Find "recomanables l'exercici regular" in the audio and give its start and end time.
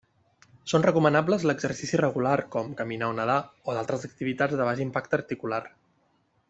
0.85-2.33